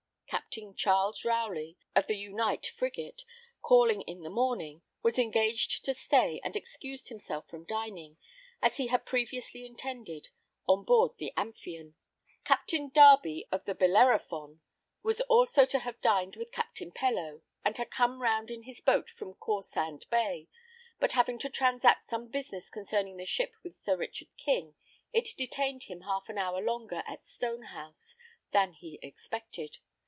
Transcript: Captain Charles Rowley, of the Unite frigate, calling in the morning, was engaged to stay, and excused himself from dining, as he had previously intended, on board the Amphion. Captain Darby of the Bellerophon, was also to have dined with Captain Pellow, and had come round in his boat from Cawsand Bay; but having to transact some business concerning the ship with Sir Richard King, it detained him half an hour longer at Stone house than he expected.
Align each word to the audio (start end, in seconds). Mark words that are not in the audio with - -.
Captain 0.31 0.73
Charles 0.75 1.23
Rowley, 1.23 1.77
of 1.95 2.07
the 2.07 2.17
Unite 2.17 2.65
frigate, 2.77 3.23
calling 3.61 4.01
in 4.01 4.21
the 4.21 4.29
morning, 4.29 4.81
was 5.01 5.17
engaged 5.19 5.83
to 5.85 5.93
stay, 5.93 6.41
and 6.43 6.55
excused 6.57 7.07
himself 7.07 7.47
from 7.47 7.63
dining, 7.65 8.17
as 8.61 8.75
he 8.75 8.87
had 8.87 9.05
previously 9.05 9.65
intended, 9.65 10.27
on 10.67 10.83
board 10.83 11.11
the 11.17 11.31
Amphion. 11.37 11.95
Captain 12.43 12.89
Darby 12.89 13.47
of 13.51 13.63
the 13.65 13.75
Bellerophon, 13.75 14.59
was 15.03 15.21
also 15.21 15.63
to 15.65 15.79
have 15.79 15.99
dined 16.01 16.35
with 16.35 16.51
Captain 16.51 16.91
Pellow, 16.91 17.43
and 17.63 17.77
had 17.77 17.89
come 17.91 18.21
round 18.21 18.49
in 18.51 18.63
his 18.63 18.81
boat 18.81 19.09
from 19.09 19.35
Cawsand 19.35 20.05
Bay; 20.09 20.49
but 20.99 21.13
having 21.13 21.39
to 21.39 21.49
transact 21.49 22.03
some 22.03 22.27
business 22.27 22.69
concerning 22.69 23.15
the 23.17 23.25
ship 23.25 23.53
with 23.63 23.75
Sir 23.75 23.95
Richard 23.95 24.29
King, 24.37 24.75
it 25.13 25.29
detained 25.37 25.83
him 25.83 26.01
half 26.01 26.27
an 26.27 26.37
hour 26.37 26.61
longer 26.61 27.03
at 27.07 27.25
Stone 27.25 27.63
house 27.63 28.15
than 28.51 28.73
he 28.73 28.97
expected. 29.01 29.77